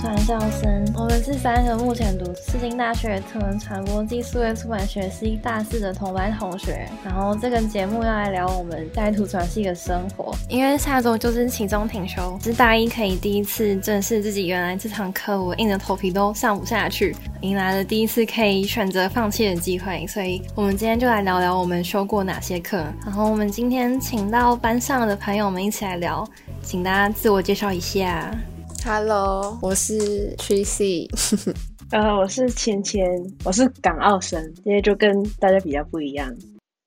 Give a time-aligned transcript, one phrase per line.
[0.00, 6.88] 传校生，我们是三个目前读世新大学特文传播技术类出版学系大四的同班同学。
[7.04, 20.06] 然后这个节目要来聊我们在图传系的生活，因为下周就是期中停休，是大一可以第一次正视自己原来这堂课我硬着头皮都上不下去，迎来了第一次可以选择放弃的机会。
[20.06, 22.78] 所以我们今天就来聊聊我们修过哪些课。
[23.04, 26.26] 然后我们今天请到班上的朋友们一起来聊，
[26.62, 28.34] 请大家自我介绍一下。
[28.82, 31.06] Hello，我是 Tracy。
[31.92, 33.04] 呃，我是芊芊，
[33.44, 36.34] 我是港澳生，今天就跟大家比较不一样。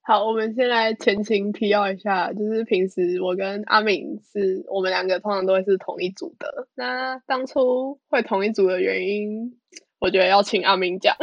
[0.02, 6.68] 好，我们先来前情提要一下，就是平时我跟阿敏是我们两个通常都会是同一组的。
[6.74, 9.54] 那当初会同一组的原因，
[10.00, 11.16] 我觉得要请阿敏讲。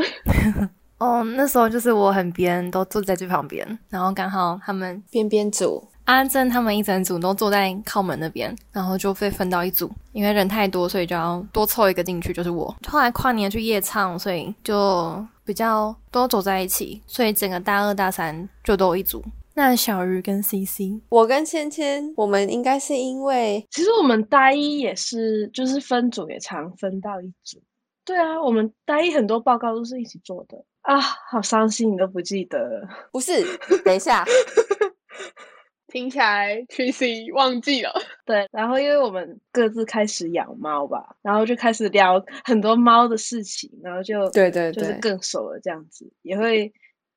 [0.98, 12.74] 哦，那时候就是我很边都坐在最旁边，然后刚好他们边边组阿正他们一整组都坐在靠门那边，然后就被分到一组，因为人太多，所以就要多凑一个进去，就是我。
[12.88, 19.22] 后来跨年去夜唱，所以就比较都走在一起，所以整个大二大三就都有一组。
[19.54, 27.62] 那小鱼跟 CC，我跟芊芊，我们应该是因为其实我们大一也是，就是分组也常分到一组。
[28.04, 30.98] 对啊，我们大一很多报告都是一起做的啊，
[31.30, 32.88] 好伤心，你都不记得了。
[33.12, 33.44] 不是，
[33.84, 34.24] 等一下，
[35.90, 37.92] 听起来 Tracy 忘记了。
[38.24, 46.72] 对，然后因为我们各自开始养猫吧，然后就开始聊很多猫的事情，然后就对对就是对更熟了这样子，也会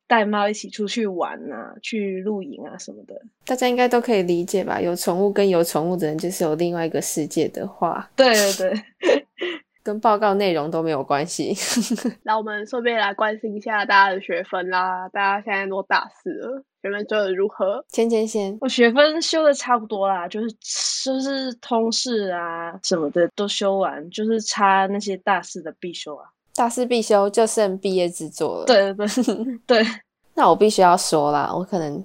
[0.08, 3.16] 带猫一起出去玩啊，去露营啊什么的。
[3.46, 4.82] 大家应该都可以理解吧？
[4.82, 9.28] 有宠物跟有宠物的人就是有另外一个世界的话，对对对，
[9.82, 11.54] 跟报告内容都没有关系。
[12.24, 15.10] 那我们顺便来关心一下大家的学分啦。
[15.10, 17.84] 大家现在都大四了，学分修的如何？
[17.88, 20.52] 芊芊先，我学分修的差不多啦，就是
[21.06, 26.26] 就是通识啊什么的都修完，就是差那些大四的必修啊。
[26.56, 29.88] 大四必修就剩毕业制作了。，对对对 对，
[30.34, 32.04] 那我必须要说啦，我可能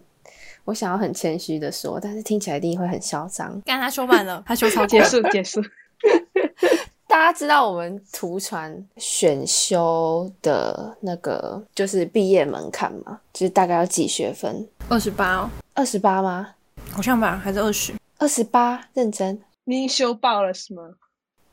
[0.64, 3.60] 我想要很谦虚的说，但是听起来一定会很嚣张。
[3.66, 5.60] 刚他修完了，他修超过结束结束。
[7.18, 13.20] 大家知道我们图传选修的那个就是毕业门槛吗？
[13.32, 14.64] 就是大概要几学分？
[14.88, 16.54] 二十八哦，二十八吗？
[16.92, 17.92] 好像吧，还是二十？
[18.18, 19.42] 二十八，认真。
[19.64, 20.94] 你已经修爆了是吗？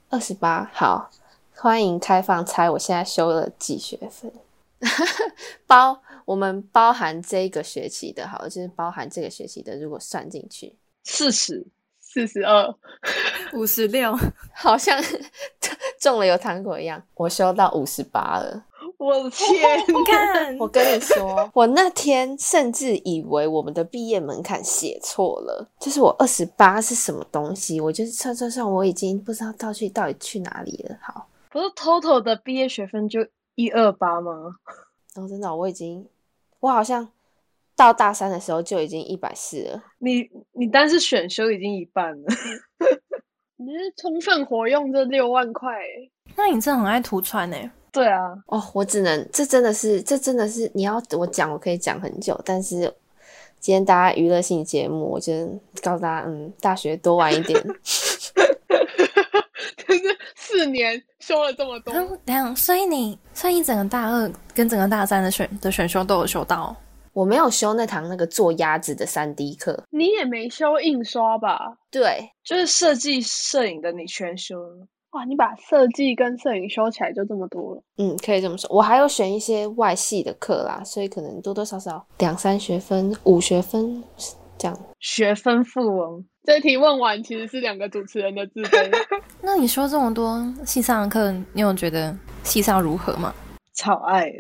[0.09, 1.09] 二十八，好，
[1.55, 4.31] 欢迎开放猜，我现在修了几学分？
[5.65, 11.65] 包我们包含这个学期的，好，就是包含这个学期的，如果算进去，四十。
[12.15, 12.73] 四十二。
[13.51, 14.17] 五十六，
[14.55, 14.97] 好像
[15.99, 17.01] 中了有糖果一样。
[17.15, 18.63] 我修到五十八了。
[18.97, 19.77] 我的天！
[19.81, 27.81] 你 看我跟你说，我那天甚至以为我们的毕业门槛写错了，就是我二十八是什么东西？
[27.81, 30.97] 我就是算算算，我已经不知道到去到底去哪里了。
[31.01, 34.55] 好，不是 total 的毕业学分就一二八吗？
[35.13, 36.07] 然后真的我已经，
[36.61, 37.05] 我好像
[37.75, 39.83] 到大三的时候就已经一百四了。
[39.99, 42.27] 你你单是选修已经一半了。
[43.57, 47.57] 你是充分活用这六万块欸，那你真的很爱涂穿呢、
[47.91, 52.93] 对啊，哦，我只能，这真的是，这真的是，你要我讲，我可以讲很久，但是
[53.61, 55.47] 今天大家娱乐性节目，我就
[55.81, 57.59] 告诉大家，嗯，大学多玩一点。
[59.87, 61.93] 就是四年修了这么多。
[61.93, 66.75] 嗯，等下，所以你，所以你整个大二跟整个大三的选的选修都有修到，
[67.15, 71.57] 我没有修那堂那个做鸭子的三 D 课，你也没修印刷吧？
[71.89, 74.85] 对，就是设计摄影的你全修了。
[75.11, 77.81] 哇，你把设计跟摄影修起来就这么多了。
[77.95, 78.69] 嗯，可以这么说。
[78.69, 84.03] 我还有选一些外系的课啦，所以可能多多少少两三学分、五学分
[84.57, 84.77] 这样。
[84.99, 88.91] 学分富翁，这题问完其实是两个主持人的自卑。
[89.41, 93.33] 那你说这么多系上的课，你有觉得系上如何吗？
[93.73, 94.37] 超爱的。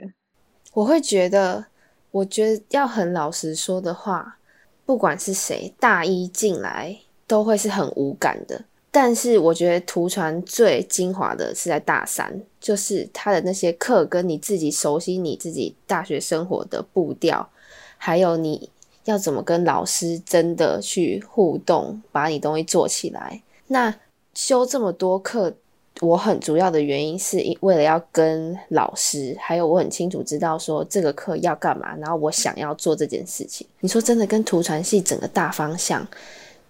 [0.73, 1.65] 我会觉得，
[2.15, 4.37] 我觉得要很老实说的话，
[4.85, 8.63] 不管是谁，大一进来都会是很无感的。
[8.89, 17.49] 但是我觉得图传最精华的是在大三，就是他的那些课跟你自己熟悉你自己大学生活的步调，
[17.97, 18.69] 还有你
[19.03, 23.41] 要怎么跟老师真的去互动，把你东西做起来。
[23.67, 23.93] 那
[24.33, 25.53] 修这么多课，
[26.01, 33.65] 我很主要的原因是因为了要跟老师，还有我很清楚知道说这个课要干嘛，然后我想要做这件事情。
[33.79, 36.05] 你说真的，跟图传系整个大方向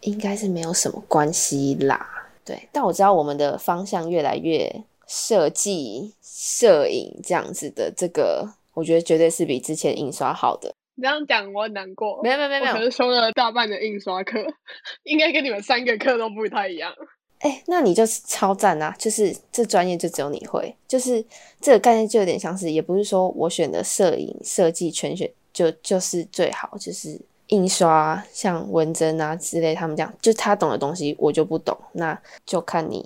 [0.01, 2.07] 应该是没有什么关系啦。
[2.43, 4.71] 对，但我知道我们的方向越来越
[5.07, 10.71] 设计、摄影这样子的，这个我觉得绝对是比之前印刷好的。
[10.93, 12.21] 你这样讲我很难过。
[12.21, 14.39] 没有没有没有没有，我可是修了大半的印刷课，
[15.03, 16.93] 应该跟你们三个课都不太一样。
[17.39, 18.95] 哎、那你就是超赞啊！
[18.97, 21.23] 就是这专业就只有你会，就是
[21.61, 33.05] 这个概念就有点像是，也不是说我选的摄影设计全选就就是最好，就是印刷像文珍啊之类，他们这样，就他懂的东西我就不懂，那就看你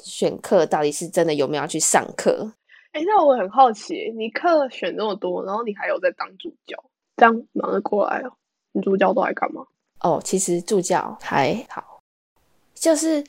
[0.00, 2.52] 选课到底是真的有没有要去上课。
[2.92, 6.78] 哎，那我很好奇，你课选那么多，然后你还有在当助教，
[7.16, 8.32] 这样忙得过来哦？
[8.72, 9.66] 你助教都来干嘛？
[10.00, 12.00] 哦，其实助教还好，
[12.74, 13.24] 就是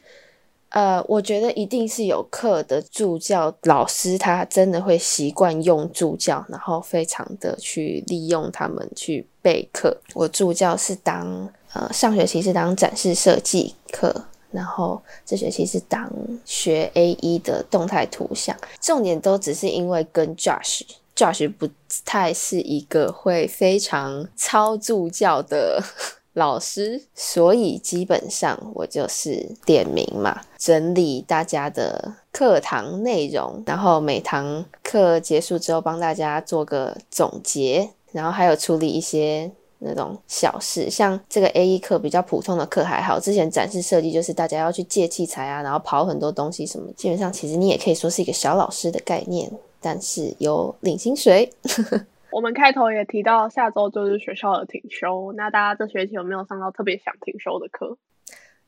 [0.73, 9.95] 呃，我觉得一定是有课的助教老师，他真的会习惯用助教，然后非常的去利用他们去备课。
[10.13, 14.25] 我助教是当呃上学期是当展示设计课。
[14.49, 16.07] 然后这学期是当
[16.45, 20.81] 学 A 一的动态图像，重点都只是因为跟 Josh
[21.15, 21.67] Josh 不
[22.05, 25.83] 太是一个会非常操助教的
[26.33, 39.51] 老师，所以基本上我就是点名嘛，整理大家的课堂内容，然后每堂课结束之后帮大家做个总结，然后还有处理一些。
[39.85, 49.51] 那种小事，像这个 A 一课比较普通的课还好，之前展示设计就是大家要去借器材啊，然后跑很多东西什么，基本上其实你也可以说是一个小老师的概念，
[49.81, 51.51] 但是有领薪水。
[52.33, 57.97] 我们开头也提到下周就是学校的停休，那大家这学期有没有上到特别想停休的课？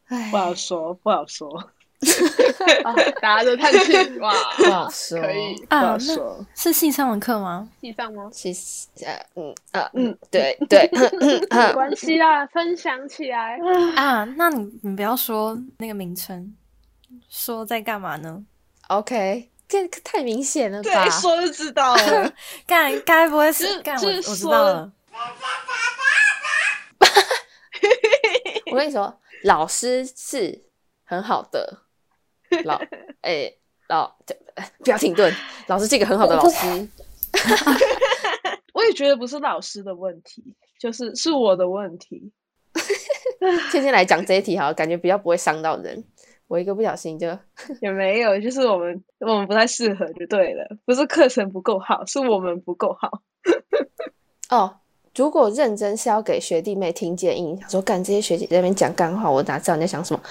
[0.08, 1.50] 唉不好说，不好说，
[2.84, 6.46] 啊，大家都叹气，哇， 不好说可以不好说。
[6.54, 7.68] 是系上的课吗？
[7.82, 8.30] 系上吗？
[8.32, 10.88] 其实呃嗯呃嗯嗯对对，
[11.50, 13.58] 没关系啦，分享起来。
[13.96, 16.56] 啊，那你你不要说那个名称，
[17.28, 18.46] 说在干嘛呢
[18.90, 21.04] ？OK，这个太明显了吧？
[21.04, 22.34] 对，说就知道了。
[22.68, 24.92] 该该不会是我就是我知说道了，
[28.72, 30.64] 我跟你说，老师是
[31.04, 31.82] 很好的，
[32.66, 32.80] 老
[33.22, 33.52] 哎、
[33.88, 34.36] 老这
[34.84, 35.34] 不要停顿，
[35.68, 36.88] 老师是一个很好的老师。
[38.74, 40.44] 我也觉得不是老师的问题，
[40.78, 42.32] 就是是我的问题。
[43.72, 46.04] 天天来讲这一题好了，感觉比较不会伤到人。
[46.48, 47.28] 我一个不小心就
[47.82, 53.22] 也没有，就是我们我们不太适合就对了，不是课程不够好，是我们不够好。
[54.50, 54.78] 哦。
[55.18, 60.22] 如果认真是要给学弟妹听建议，想说干这些学姐在那边讲干话，我哪知道你在想什么？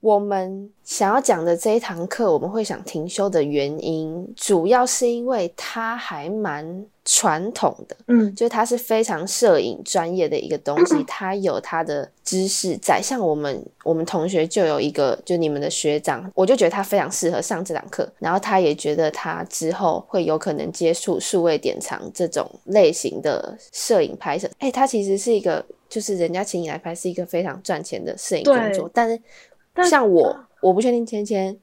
[0.00, 13.00] 我们想要讲的这一堂课，我们会想停休的原因，主要是因为它还蛮传统的，嗯，就是它是非常摄影专业的一个东西， 它有它的知识在。
[13.02, 24.48] 像我们我们同学就有一个，就你们的学长，我就觉得他非常适合上这堂课，然后他也觉得他之后会有可能接触数位典藏这种类型的摄影拍摄。
[24.58, 31.58] 哎，他其实是一个，就是人家请你来拍是一个非常赚钱的摄影工作对，但是像我，我不确定芊芊，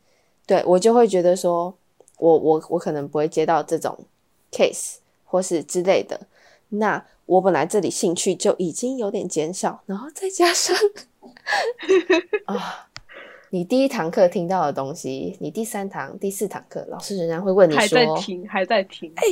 [0.45, 1.73] 对我就会觉得说，
[2.19, 3.97] 我我我可能不会接到这种
[4.51, 4.97] case
[5.31, 6.19] 或是之类的。
[6.67, 10.75] 那我本来这里兴趣就已经有点减少，然后再加上
[12.45, 12.89] 啊，
[13.49, 19.11] 你第一堂课听到的东西，你第三堂、第四堂课，老师仍然会问你还在说听，还在听。
[19.15, 19.23] 哎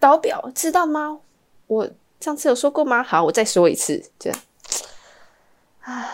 [0.00, 1.20] 导表知道吗？
[1.68, 1.88] 我
[2.20, 3.02] 上次有说过吗？
[3.02, 4.38] 好，我再说一次，这样。
[5.80, 6.10] 啊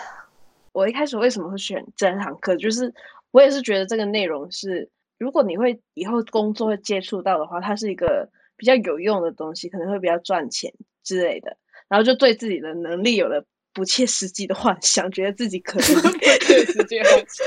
[0.73, 2.95] 我一开始为什么会选这堂课，就是
[3.33, 4.89] 我也是觉得这个内容是，
[5.19, 8.29] 如果你会以后工作会接触到的话，它是一个
[8.61, 10.71] 比较有用的东西，可能会比较赚钱
[11.03, 11.57] 之类的。
[11.89, 17.43] 然后就对自己的能力有了不切实际的幻想，觉得自己可以，直接好笑。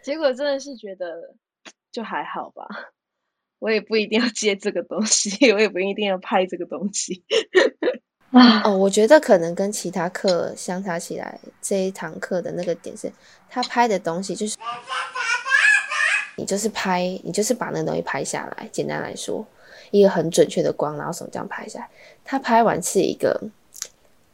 [0.00, 1.34] 结果真的是觉得
[1.90, 2.64] 就还好吧。
[3.58, 7.24] 我也不一定要接这个东西， 我也不一定要拍这个东西。
[8.64, 13.10] 哦，我觉得可能跟其他课相差起来，这一堂课的那个点是，
[13.50, 14.56] 他拍的东西就是，
[16.36, 18.68] 你就是拍，你就是把那个东西拍下来。
[18.70, 19.46] 简单来说，
[19.90, 21.88] 一个很准确的光，然后什么这样拍下来，
[22.24, 23.40] 他拍完是一个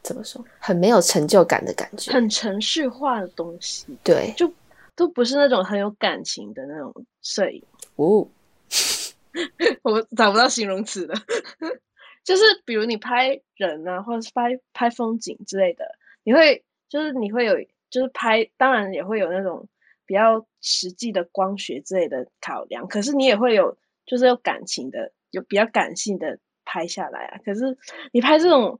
[0.01, 2.11] 怎么说，很没有成就感的感觉。
[2.11, 4.51] 很程序化的东西，对，就
[4.95, 7.63] 都不是那种很有感情的那种摄影。
[7.95, 8.27] 哦，
[9.83, 11.15] 我找不到形容词了。
[12.23, 15.85] 就是比如你拍人啊，或者是拍拍风景之类的，
[16.23, 17.55] 你会就是你会有
[17.89, 19.67] 就是拍，当然也会有那种
[20.05, 27.37] 比较实际的光学之类的考量，可是你也会有就是有感情的，有比较感性的拍下来啊。
[27.43, 27.77] 可是
[28.11, 28.79] 你拍这种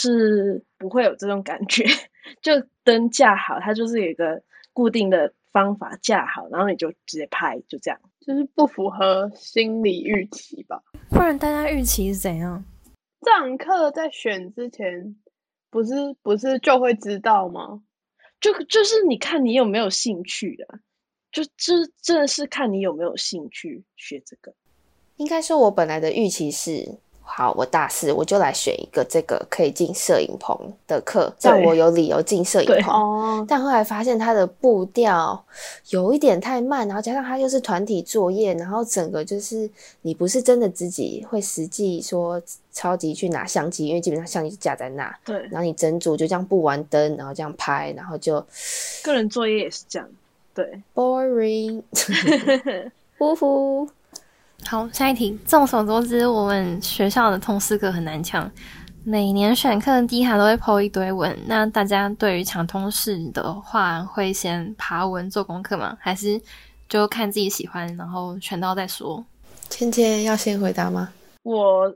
[0.00, 1.84] 是不会有这种感觉，
[2.42, 2.52] 就
[2.82, 4.42] 灯架好，它就是有一个
[4.72, 8.00] 固定的方法架好，然后你就直接拍，就这样。
[8.26, 10.82] 就是不符合心理预期吧。
[11.10, 12.64] 不然大家预期是怎样？
[13.20, 15.16] 这堂课在选之前，
[15.70, 17.82] 不是不是就会知道吗？
[18.40, 20.78] 就就是你看你有没有兴趣的，就
[21.34, 24.52] 就这真的是看你有没有兴趣学这个。
[25.16, 26.88] 应该说，我本来的预期是，
[27.22, 32.94] 好，我大四我就来选一个这个可以进摄影棚的课，让我有理由进摄影棚。
[32.94, 35.44] 哦，但后来发现它的步调
[35.90, 39.68] 有一点太慢，然后加上它又是团体作业，然后整个就是
[40.02, 48.44] 你不是真的自己会实际说超级去拿相机，因为基本上相机就架在那，对，然后你整组就这样布完灯，然后这样拍，然后就
[49.02, 50.08] 个人作业也是这样。
[50.54, 51.82] 对，boring，
[53.18, 53.88] 呼呼。
[54.64, 55.38] 好，下一题。
[55.46, 58.50] 众所周知，我们学校的通识课很难抢，
[59.04, 61.36] 每年选课第一行都会 PO 一堆文。
[61.46, 65.98] 那大家对于抢通识的话，会先爬文做功课吗？
[66.00, 66.40] 还是
[66.88, 69.22] 就看自己喜欢，然后选到再说？
[69.68, 71.12] 芊芊要先回答吗？
[71.42, 71.94] 我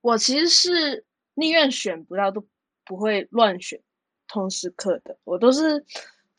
[0.00, 2.42] 我其实是宁愿选不到都
[2.84, 3.78] 不会乱选
[4.28, 5.84] 通识课的，我都是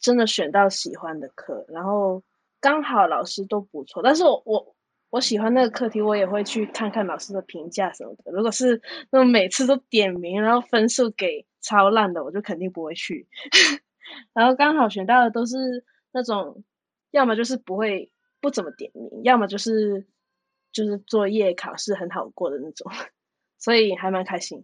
[0.08, 2.24] 真的选到喜欢的课，然后
[2.62, 4.76] 刚好老师都不错，但是我我
[5.10, 8.32] 我喜欢那个课题，我也会去看看老师的评价什么的。
[8.32, 13.28] 如果是那种每次都点名，然后分数给超烂的，我就肯定不会去。
[14.32, 15.84] 然后刚好选到的都是
[16.14, 16.64] 那种，
[17.12, 18.10] 要么就是不会
[18.40, 20.08] 不怎么点名，要么就是
[20.72, 22.90] 就是作业考试很好过的那种，
[23.60, 24.64] 所以还蛮开心。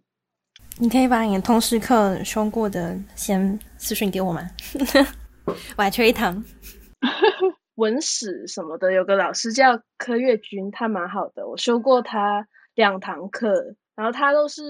[0.80, 4.50] 你可以把你通识课修过的先私讯给我吗？
[5.46, 6.44] 我还缺一堂。
[7.76, 14.62] 文史什么的，有个老师叫柯月君，他蛮好的，我修过他两堂课，然后他都是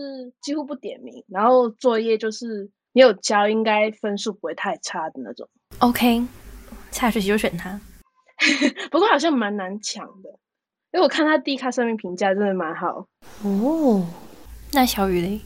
[0.42, 5.48] 几乎不点名，然后作业就是你有交，应该分数不会太差的那种。
[5.80, 6.24] OK，
[6.92, 7.80] 下学期就选他。
[8.89, 10.30] 不过好像蛮难抢的，
[10.94, 13.06] 因为我看他第一卡上面评价真的蛮好。
[13.44, 14.06] 哦
[14.72, 15.42] 那小雨嘞？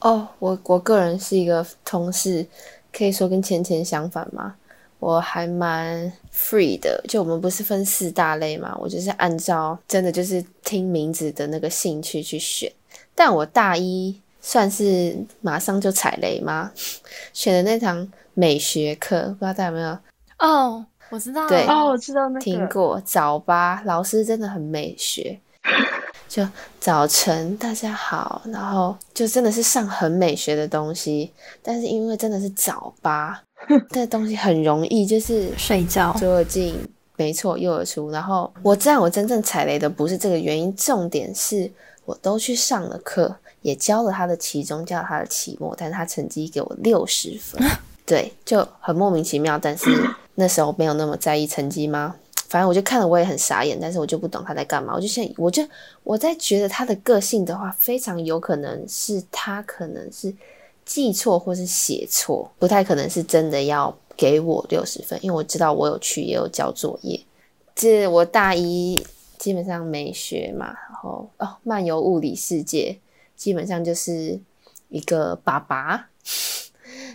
[0.00, 2.46] 哦，我我个人是一个同事，
[2.90, 4.56] 可以说跟芊芊相反嘛。
[5.02, 12.70] 我还蛮 free 的，就我们不是分四大类嘛，我就是按照真的就是听名字的那个兴趣去选。
[13.12, 16.70] 但我大一算是马上就踩雷吗？
[17.32, 19.98] 选的那堂美学课，不知道大家有没有
[20.38, 21.48] 哦，我知道。
[21.48, 23.02] 对哦，我知道那个听过？
[23.04, 25.36] 早八老师真的很美学，
[26.28, 26.46] 就
[26.78, 33.42] 早晨大家好，然后就真的是上很美学的东西，但是因为真的是早八，
[33.90, 36.12] 这东西很容易就是睡觉。
[36.18, 36.74] 左耳进，
[37.16, 38.10] 没错，右耳出。
[38.10, 41.70] 然后我知道我真正踩雷的不是这个原因，重点是
[42.04, 47.62] 我都去上了课，也教了他的期中，教了他的期末，但是他成绩给我六十分，
[48.04, 49.58] 对，就很莫名其妙。
[49.58, 49.88] 但是
[50.34, 52.14] 那时候没有那么在意成绩吗？
[52.48, 54.92] 反正我就看了，我也很傻眼，但是我就不懂他在干嘛。
[54.94, 55.66] 我就现在，我就
[56.02, 60.34] 我在觉得他的个性的话，非常有可能是他可能是
[60.84, 67.20] 记错或是写错，不太可能是真的要给我六十分，因为我知道我有去也有交作业。
[67.74, 69.02] 这我大一
[69.38, 72.98] 基本上没学嘛，然后哦漫游物理世界，
[73.34, 74.38] 基本上就是
[74.88, 76.08] 一个爸爸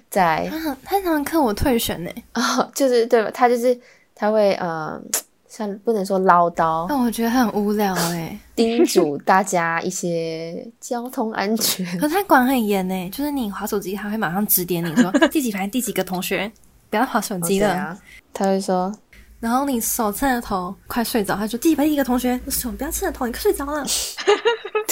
[0.09, 3.29] 在啊，他那堂课我退选呢， 哦，就是对吧？
[3.31, 3.79] 他就是
[4.15, 5.00] 他会呃，
[5.47, 8.37] 像不能说唠叨，但我觉得很无聊哎。
[8.55, 11.85] 叮嘱大家一些交通安全。
[11.99, 16.51] 可他管很严呢，就是你划手机，他会马上指点你说 第几排第几个同学
[16.89, 17.73] 不要划手机了。
[17.73, 17.97] 啊，
[18.33, 18.91] 他会说
[19.39, 23.85] 然后你手蹭着头快睡着，他说第几排第几个同学手不要蹭着头，你快睡着了。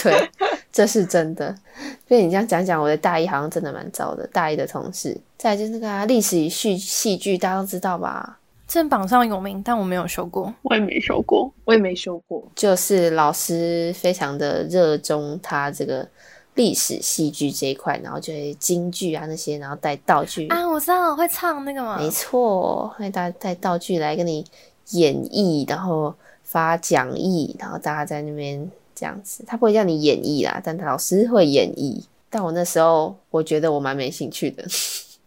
[0.02, 0.30] 对，
[0.72, 1.54] 这是真的。
[2.08, 4.26] 所以你这样讲讲，我的大一好像真的蛮糟的。
[4.28, 8.38] 大一的同事，再来就是那个啊，历史与戏戏剧，大家都知道吧？
[8.68, 10.54] 这榜上有名，但我没有修过。
[10.64, 11.52] 我也没修过。
[11.64, 12.44] 我也没修过。
[12.56, 16.08] 就是老师非常的热衷他这个
[16.56, 20.48] 历史戏剧这一块，然后就会京剧啊那些，然后带道具。
[20.48, 21.98] 啊，我知道会唱那个吗？
[22.00, 24.44] 没错，会带带道具来跟你
[24.92, 29.44] 演绎，然后发讲义，然后大家在那边这样子。
[29.46, 32.04] 他不会叫你演绎啦，但他老师会演绎。
[32.30, 34.66] 但我那时候我觉得我蛮没兴趣的，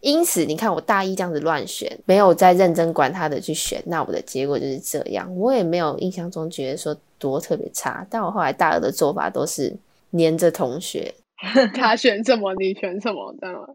[0.01, 5.33] 因此你看我大一这样子乱选，没有再认真管他的去选，那我的结果就是这样。
[5.35, 9.75] 我也没有印象中觉得说多特别差，但我后来大二的做法都是
[10.11, 11.13] 黏着同学，
[11.75, 13.67] 他选什么，你选什么，这样吗？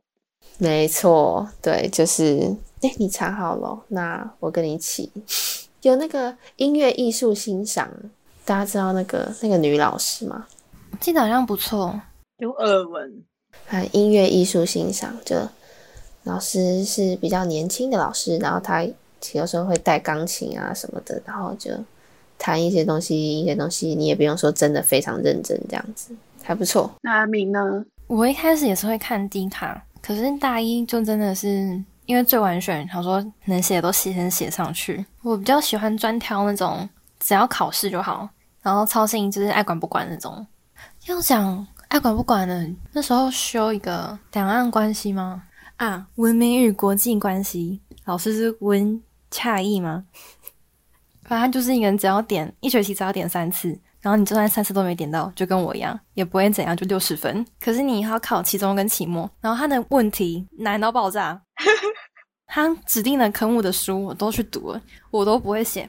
[0.58, 5.10] 没错，对，就是，哎，你查好了，那我跟你一起。
[5.82, 7.90] 有那个音乐艺术欣赏，
[8.44, 10.46] 大家知道那个那个女老师吗？
[11.00, 12.00] 记得好像不错。
[12.38, 13.22] 有耳闻，
[13.68, 15.36] 啊，音乐艺术欣赏，就
[16.24, 18.84] 老师是比较年轻的老师，然后他
[19.32, 21.70] 有时候会带钢琴啊什么的，然后就
[22.36, 26.90] 弹一些东西，一些东西你也不用说真的非常认真这样子，还不错。
[27.02, 27.84] 那阿明呢？
[28.06, 35.04] 我一开始也是会看低卡，可是大一就真的是因为最晚选，他说能写的都写先写上去。
[35.22, 36.86] 我比较喜欢专挑那种
[37.18, 38.28] 只要考试就好，
[38.60, 40.46] 然后操心就是爱管不管那种。
[41.06, 45.42] 要讲爱管不管的，那时候修一个两岸关系吗？
[45.76, 50.04] 啊，文明与国际关系，老师是温恰意吗？
[51.24, 53.68] 反正就是一个人只要点一学期只要点三次，
[54.00, 57.44] 然后你就算三次都没点到，就跟我一样，也不会怎样，就六十分。
[57.60, 61.40] 可是你要考期中跟期末，然后他的问题难到爆炸，
[62.46, 65.88] 他指定的科目的书我都去读了，我都不会写。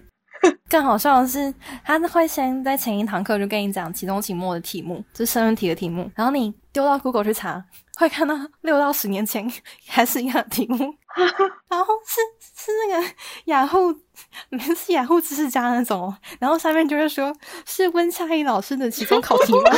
[0.69, 7.63] 更好笑的是，他会先在前一堂课就跟你讲期中、期末的题目，就是申论题的题目，然后你丢到 Google 去查，
[7.97, 9.49] 会看到六到十年前
[9.87, 10.77] 还是一样的题目，
[11.69, 12.21] 然后是
[12.63, 13.07] 是那个
[13.45, 13.93] 雅虎，
[14.75, 17.35] 是雅虎知识家那种哦，然后上面就会说
[17.65, 19.71] 是温夏怡老师的期中考题吗？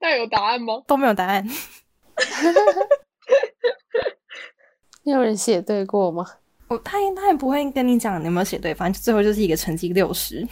[0.00, 0.82] 那有答案吗？
[0.86, 1.46] 都没有答案。
[5.04, 6.24] 有人写对过吗？
[6.68, 10.44] 我他也他也不会跟你讲你有没有写对，反正最后就是一个成绩六十，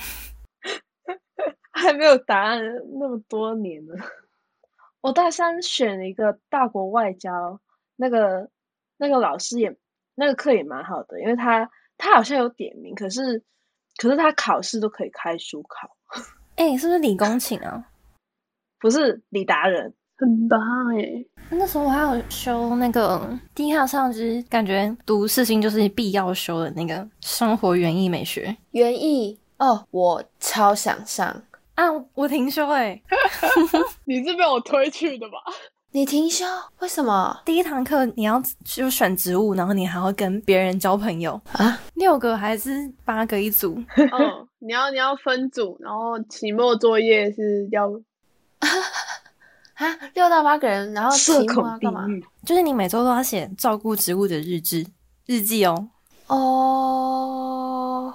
[1.73, 2.61] 还没有答案，
[3.01, 3.97] 那么多年了。
[5.05, 7.61] 我大三选了一个大国外交，
[7.95, 8.49] 那个
[8.97, 9.77] 那个老师也
[10.15, 11.69] 那个课也蛮好的，因为他
[11.99, 13.45] 他好像有点名，可是
[13.99, 15.95] 可是他考试都可以开书考，
[16.57, 17.87] 哎、是不是理工请啊？
[18.81, 19.93] 不是李达人。
[20.17, 20.59] 很棒
[20.97, 21.23] 哎！
[21.51, 31.43] 那时候我还有修那个第一课上，就是感觉读四星就是必要修的那个生活园艺美学园艺哦，我超想上。
[31.75, 33.01] 啊，我停休哎、
[34.07, 35.39] 你是被我推去的吧？
[35.91, 36.45] 你停休？
[36.81, 41.81] 为什么第一堂课你要就选植物，然后你还要跟别人交朋友，啊？
[41.95, 43.81] 六个还是八个一组？
[43.97, 47.89] 嗯，你要你要分组，然后期末作业是要
[49.75, 52.07] 啊，六到八个人，然后社期末干嘛？
[52.45, 54.87] 就是你每周都要写照顾植物的日志
[55.27, 55.89] 日记哦。
[56.27, 58.15] 哦，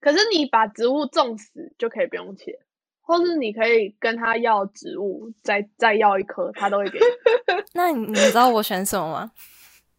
[0.00, 2.58] 可是你把植物种死就可以不用写，
[3.06, 7.04] 或是你可以跟他要植物，再再要一颗，他都会给你。
[7.74, 9.30] 那你你知道我选什么吗？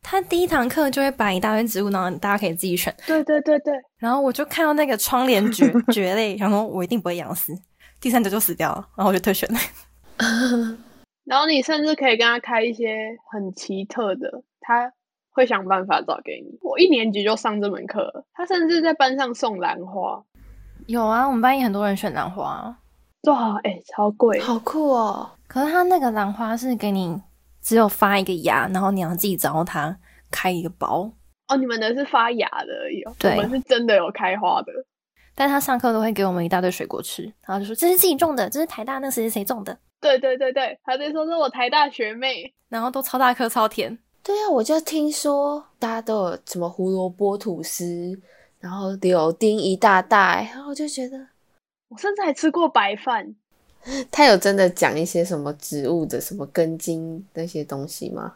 [0.01, 2.95] 他第一堂课就会摆一大堆植物，然后大家可以自己选。
[3.07, 7.53] 对对对对，然后我就看到那个窗帘蕨蕨类，然后我一定不会养死。
[7.99, 9.59] 第三者就死掉了，然后我就退选了。
[11.25, 14.91] 然后你甚至可以跟他开一些很奇特的，他
[15.31, 16.55] 会想办法找给你。
[16.61, 20.23] 我一年级就上这门课，他甚至在班上送兰花，
[20.85, 22.77] 有啊，我们班也很多人选兰花，
[23.25, 24.39] 哇，哎、超贵。
[24.39, 25.29] 好酷哦！
[25.47, 27.21] 可是他那个兰花是给你
[27.61, 29.97] 只有发一个芽，然后你要自己找它
[30.31, 31.11] 开一个包。
[31.47, 34.71] 哦，你们的是发芽的而已哦，对我们是真的有开花的。
[35.35, 43.97] 但他上课都会给我们一大堆水果吃，然后就说这是自己种的，这是台大那谁谁谁种的，对对对对，他就说是我台大学妹，然后都超大颗超甜。
[44.23, 48.17] 对啊，我就听说大家都有什么胡萝卜吐司，
[48.59, 51.27] 然后柳丁一大袋，然后我就觉得
[51.89, 53.35] 我甚至还吃过白饭。
[54.11, 58.35] 他有真的讲一些什么植物的什么根茎那些东西吗？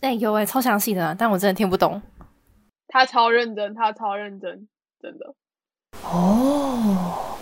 [0.00, 2.00] 哎、有哎、超详细的啊、但我真的听不懂。
[2.88, 4.66] 他超认真，他超认真，
[5.00, 5.34] 真的。
[6.04, 7.38] 哦，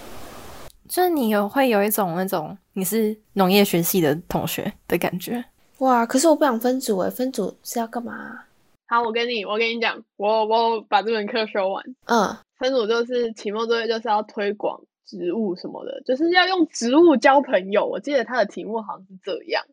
[0.89, 5.43] 就是你有会有一种那种你是农业学系的同学的感觉。
[5.79, 6.05] 哇！
[6.05, 8.45] 可是我不想分组诶，分组是要干嘛？
[8.89, 14.79] 好，我跟你，我跟你讲，我我把这门课修完，嗯，分组就是期末作业就是要推广
[15.11, 17.85] 植物什么的，就是要用植物交朋友。
[17.85, 19.65] 我记得他的题目好像是这样，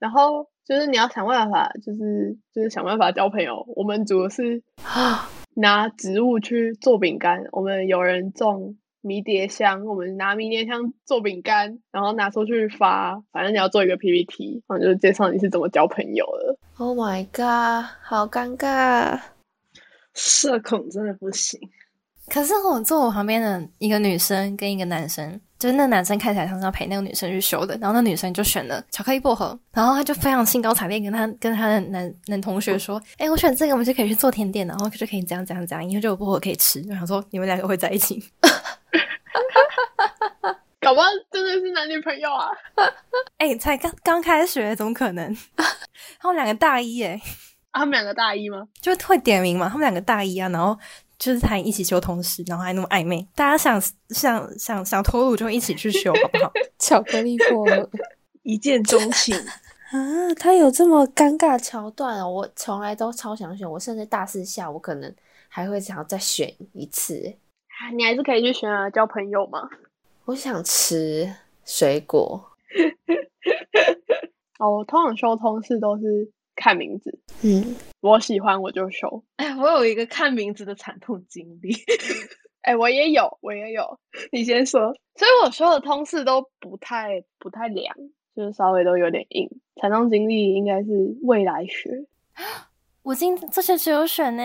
[0.00, 3.64] 然后就是你要想办法，就是就是想办法交朋友。
[3.76, 16.56] 我们组是啊，拿植物去做饼干，我们有人种迷迭香，我们拿迷迭香做饼干，然后拿出去发，反正你要做一个 PPT，然后就是介绍你是怎么交朋友的。
[16.78, 19.20] Oh my god，好尴尬。
[20.14, 21.60] 社恐真的不行。
[22.28, 38.22] 可是我坐我旁边的一个女生跟一个男生，就是那男生看起来像是要陪那个女生去修的，然后那女生就选了巧克力薄荷，然后他就非常兴高采烈跟他跟他的男男同学说：“哎、我选这个，我们就可以去做甜点，然后就可以这样这样这样，以后就有薄荷可以吃。”然后说你们两个会在一起，
[40.80, 42.48] 搞不好真的是男女朋友啊！
[43.38, 45.36] 哎、才刚刚开学，怎么可能？
[46.18, 47.20] 他们两个大一，哎，
[47.70, 48.66] 啊他们两个大一吗？
[48.80, 50.78] 就会点名嘛，他们两个大一啊，然后
[51.18, 56.52] 就是还一起修同时，然后还那么暧昧，大家想想想想脱乳就一起去修，好不好？
[56.78, 57.90] 巧克力薄荷
[58.42, 59.34] 一见钟情，
[59.92, 65.14] 啊，他有这么尴尬桥段哦，我从来都超想选，我甚至大四下我可能
[65.48, 67.14] 还会想要再选一次
[67.96, 69.68] 你还是可以去选啊，交朋友嘛。
[70.26, 71.30] 我想吃
[71.64, 72.42] 水果，
[74.58, 79.24] 哦，我通常修通识都是看名字，嗯，我喜欢我就收。
[79.36, 81.74] 哎，我有一个看名字的惨痛经历。
[82.62, 83.98] 哎，我也有，我也有。
[84.32, 84.94] 你先说。
[85.16, 87.94] 所以我说的通识都不太不太凉，
[88.34, 89.48] 就是稍微都有点硬。
[89.80, 90.88] 惨痛经历应该是
[91.22, 91.90] 未来学，
[93.02, 94.42] 我今这学期有选呢，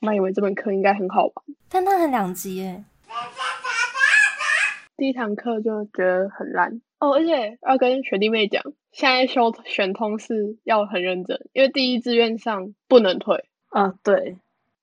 [0.00, 1.32] 我妈以为这门课应该很好玩，
[1.68, 2.84] 但它很两极耶。
[4.96, 8.62] 第一堂课就觉得很烂哦，而且要跟学弟妹讲，
[8.92, 13.92] 现在修选通是要很认真，因为第一志愿上不能退啊。
[14.02, 14.38] 对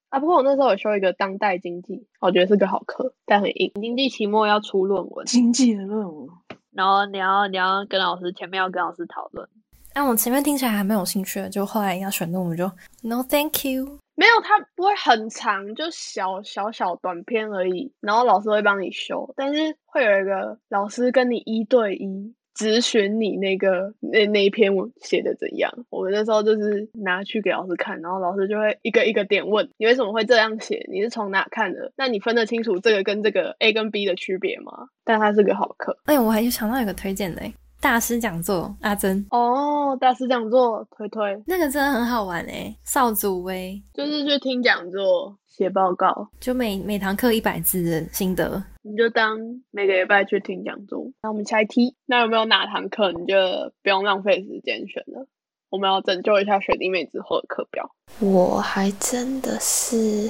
[0.09, 3.71] 啊，不过我那时候有修一个当代经济，我觉得是个好课，但很硬。
[3.81, 6.27] 经济期末要出论文，经济的论文，
[6.71, 9.47] 然后你要你要跟老师前面要跟老师讨论。
[9.91, 12.65] 但我前面听起来还蛮有兴趣的，就后来要选论文就
[13.01, 13.97] No thank you。
[14.15, 17.91] 没有，它不会很长，就小小小短篇而已。
[17.99, 24.71] 然后老师会帮你修，但是会有一个老师跟你一对一咨询你那个那那一篇
[25.01, 25.71] 写的怎样。
[25.89, 31.91] 我们那时候就是拿去给老师看，然后老师就会一个一个点问你为什么会这样写，你是从哪看的？
[31.95, 34.89] 那你分得清楚这个跟这个 A 跟 B 的区别吗？
[35.03, 35.97] 但它是个好课。
[36.05, 37.41] 哎，我还想到一个推荐的。
[37.81, 42.77] 大师讲座，阿珍哦，大师讲座推推，那个真的很好玩诶。
[42.85, 49.35] 少祖威就是去听讲座、写报告，就每每堂课一百字的心得，你就当
[49.71, 51.03] 每个礼拜去听讲座。
[51.23, 53.35] 那我们下一题，那有没有哪堂课你就
[53.81, 55.27] 不用浪费时间选了？
[55.71, 57.89] 我们要拯救一下学弟妹之后的课表。
[58.19, 60.29] 我还真的是，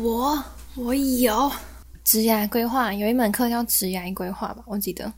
[0.00, 0.36] 我
[0.76, 1.48] 我有
[2.02, 5.12] 职涯规划，有一门课叫职涯规划吧，我记得。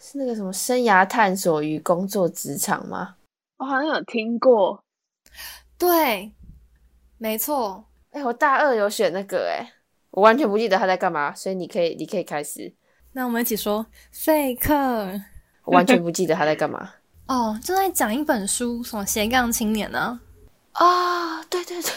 [0.00, 3.16] 是那个什么生涯探索与工作职场吗？
[3.58, 4.82] 我好像有听过。
[5.76, 6.32] 对，
[7.18, 7.84] 没错。
[8.10, 9.72] 哎，我大二有选那个，哎，
[10.10, 12.72] 我完全不记得他在干嘛，所以你可以，你可以开始。
[13.12, 14.72] 那我们一起说废课。
[15.64, 16.94] 我完全不记得他在干嘛。
[17.26, 20.20] 哦，正在讲一本书，什么斜杠青年呢？
[20.72, 21.92] 啊，对对对，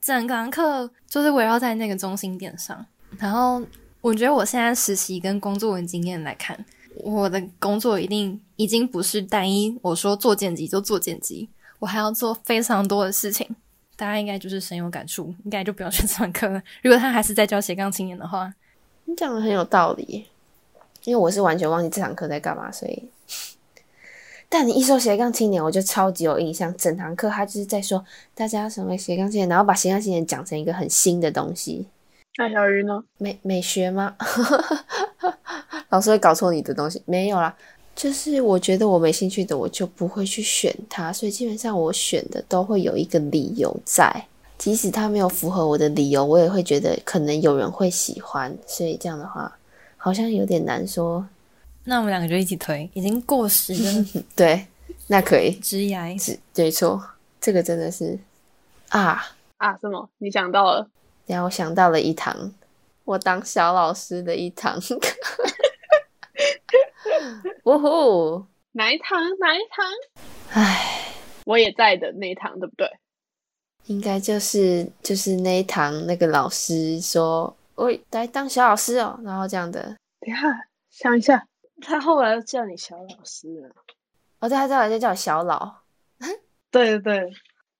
[0.00, 2.84] 整堂课就是围绕在那个中心点上。
[3.18, 3.62] 然后
[4.00, 6.64] 我觉得我现在实习跟工作的经验来看。
[7.04, 13.48] 我的工作一定已经不是单一，我说做剪辑就做剪辑，我还要做非常多的事情。
[13.96, 16.62] 大家应该就是深有感触，应该就不要选这门课了。
[16.82, 18.52] 如果他还是在教斜杠青年的话，
[19.06, 20.26] 你讲的很有道理。
[21.04, 23.08] 因为我是完全忘记这堂课在干嘛，所以。
[24.48, 26.76] 但你一说斜杠青年，我就超级有印象。
[26.76, 28.04] 整堂课他就是在说
[28.34, 31.86] 大家要成为斜杠青年，然后把斜杠青年讲成一个很新的东西。
[32.38, 33.02] 那小鱼呢？
[33.18, 34.14] 美美学吗？
[35.88, 37.00] 老师会搞错你的东西？
[37.06, 37.54] 没有啦，
[37.94, 41.12] 就是我觉得我没兴趣的，我就不会去选它。
[41.12, 44.26] 所以基本上我选的都会有一个理由在，
[44.58, 48.54] 即使它没有符合我的理由，我也会觉得可能有人会喜欢。
[48.66, 49.50] 所以这样的话，
[49.96, 51.26] 好像有点难说。
[51.84, 54.04] 那我们两个就一起推，已经过时了。
[54.36, 54.66] 对，
[55.06, 55.52] 那可以。
[55.62, 57.00] 直癌是没错，
[57.40, 58.18] 这个真的是
[58.90, 59.24] 啊
[59.56, 59.76] 啊！
[59.80, 60.10] 什么？
[60.18, 60.86] 你想到了？
[61.26, 62.52] 然后我想到了一堂，
[63.04, 65.00] 我当小老师的一堂课。
[67.64, 68.44] 呜呼！
[68.72, 69.18] 哪一堂？
[69.40, 69.86] 哪一堂？
[70.52, 71.12] 唉，
[71.44, 72.88] 我也在的那一堂，对不对？
[73.86, 79.96] 应该就是就是那一堂，那个老师说：“喂来当小老师哦。”然后这样的。
[80.20, 80.42] 等下
[80.90, 81.46] 想一下，
[81.80, 83.70] 他后来又叫你小老师了。
[84.40, 85.74] 哦，对，他后来就叫我小老。
[86.70, 87.32] 对对对，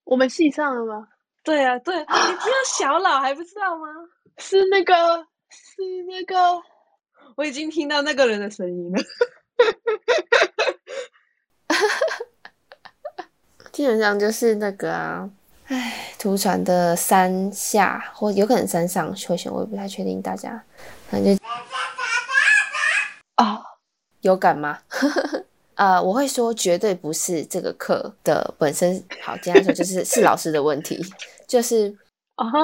[0.05, 1.07] 我们系上了吗？
[1.47, 3.87] 对啊，对，你听到小老还不知道吗？
[4.37, 4.93] 是那个，
[5.49, 6.61] 是那个，
[7.37, 9.01] 我已经听到那个人的声音了。
[13.71, 15.29] 基本上就是那个啊，
[15.67, 20.21] 唉，图传的山下或有可能山上会选，我也不太确定。
[20.21, 20.61] 大家
[21.09, 21.41] 反正就
[23.35, 23.63] 啊，
[24.19, 24.79] 有感吗？
[25.75, 30.99] 啊，我会说绝对不是这个课的本身好，简单说就是是老师的问题，
[31.47, 31.97] 就是
[32.35, 32.59] 啊哈，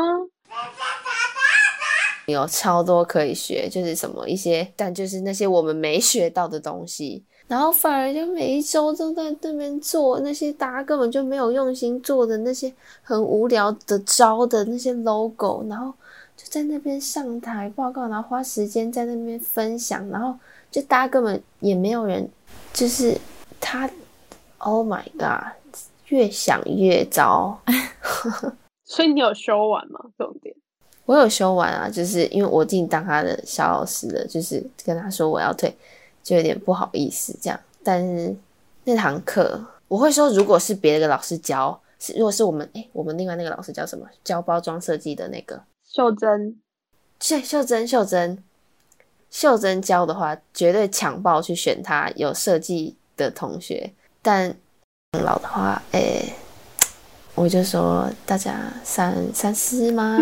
[2.27, 15.93] 有超多可以学，就是什么一些，但就是那些我们没学到的东西，然后反而就每一周都在那边做那些大家根本就没有用心做的那些很无聊的招的那些 logo，然后
[16.35, 20.37] 就在那边上台报告，然后花时间在那边分享，然后
[20.69, 22.29] 就大家根本也没有人。
[22.73, 23.15] 就是
[23.59, 23.87] 他
[24.57, 25.53] ，Oh my god！
[26.07, 27.59] 越想越糟。
[28.85, 29.99] 所以你有修完吗？
[30.17, 30.55] 重点，
[31.05, 35.75] 我有修完啊，就是因为我已经当他的小老师了，就是跟他说我要退，
[36.21, 37.59] 就有点不好意思这样。
[37.83, 38.35] 但是
[38.83, 44.07] 那堂课，我会说，如果是别的老师教，是如果是我们，哎，我们另外那个老师叫什么？
[44.23, 46.59] 教包装设计的那个秀珍，
[47.19, 48.43] 秀秀珍，秀珍。
[49.29, 53.91] 秀珍教的话，绝对抢报去选他有设计的同学。
[54.21, 54.55] 但
[55.23, 56.31] 老的话，诶，
[57.35, 60.19] 我就说大家三三思吗？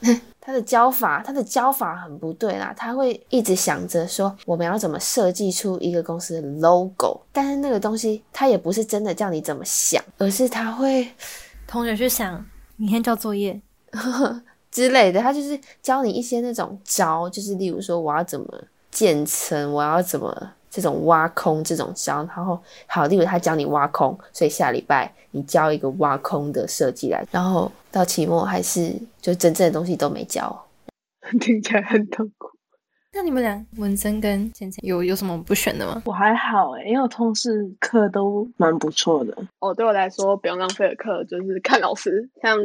[0.40, 11.06] 他的教法，他的教法很不对啦，他会一直想着说我们要怎么设计出一个公司的 logo，但是那个东西他也不是真的叫你怎么想，而是他会
[11.66, 12.42] 同学去想
[12.76, 13.60] 明天交作业，
[14.72, 18.46] 之类的，他就是教你一些那种招，就是例如说我要怎么
[18.90, 30.66] 建成，我要怎么这种挖空这种招，然后好，例如他教你挖空，所以下礼拜你教一个挖空的设计来，然后到期末还是就真正的东西都没教。
[31.40, 32.48] 听起来很痛苦。
[33.12, 36.02] 那你们俩文森跟芊芊有有什么不选的吗？
[36.04, 39.36] 我还好哎，因为我通识课都蛮不错的。
[39.60, 42.56] 哦，对我来说不用浪费的课就是看老师，像。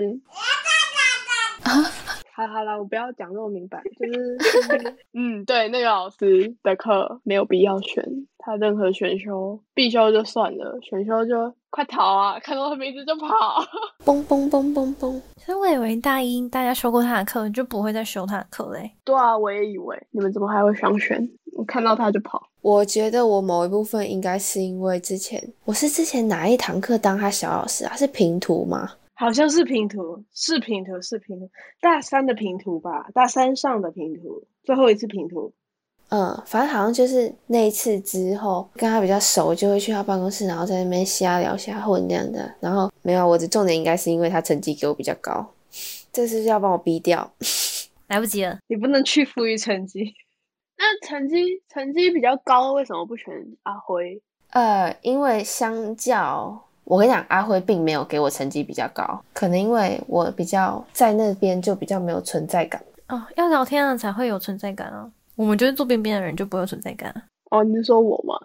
[2.36, 8.04] 好好啦，我不要讲那么明白，就是， 嗯，对，那个老师的课没有必要选，
[8.39, 12.39] 他任何选修必修就算了，选修就快逃啊！
[12.39, 13.63] 看到他名字就跑。
[14.04, 15.22] 嘣嘣嘣嘣嘣！
[15.36, 18.91] 其实我以为大一大家修过他的课就不会再修他的课嘞。
[19.04, 21.30] 对啊，我也以为你们怎么还会想选？
[21.56, 22.41] 我看到他就跑。
[22.62, 27.96] 我觉得我某一部分应该是因为之前我是之前哪一堂课当他小老师啊？
[27.96, 28.89] 是平图吗？
[29.15, 31.49] 好像是平图，是平图，是平图，
[31.80, 35.54] 大三的平图吧，大三上的平图，最后一次平图。
[36.10, 42.54] 嗯，反正好像就是那一次之后跟他比较熟，就会去他办公室，然后在那边瞎聊瞎混这样的。
[42.60, 45.47] 然后没有，我的重点应该是因为他成绩给我比较高，
[46.12, 47.32] 这是不是要帮我逼掉？
[48.08, 50.13] 来不及了，你不能屈服于成绩。
[50.78, 54.21] 那成绩成绩比较高，为什么不选阿辉？
[54.52, 56.65] 呃，因为相较。
[56.86, 63.24] 我跟你讲，阿辉并没有给我成绩比较高，可能因为我比较在那边就比较没有存在感哦。
[63.36, 67.13] 要聊天了才会有存在感啊，我们就是坐边边的人就不会有存在感
[67.52, 67.63] 哦。
[67.63, 68.36] 你是说我吗？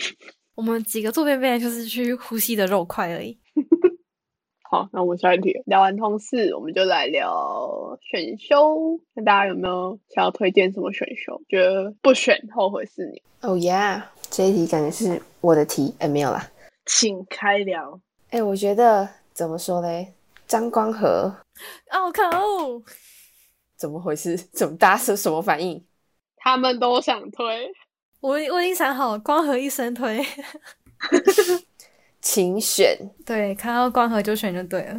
[0.54, 3.38] 我们几个坐边边就是去呼吸的肉块而已。
[4.70, 9.00] 好，那我们下一题，聊完通识，我们就来聊选修。
[9.14, 11.40] 那大家有没有想要推荐什么选修？
[11.48, 16.46] 觉得不选后悔是你？Oh yeah，这一题感觉是我的题，哎，没有啦。
[16.88, 18.00] 请开聊。
[18.30, 20.14] 哎，我觉得怎么说嘞？
[20.46, 21.30] 张光和，
[21.92, 22.30] 哦靠！
[23.76, 24.34] 怎么回事？
[24.52, 25.84] 怎么大家是什么反应？
[26.38, 27.70] 他们都想推。
[28.20, 30.24] 我我已经想好，光和一生推。
[32.22, 32.98] 请选。
[33.26, 34.96] 对，看到光和就选就对了。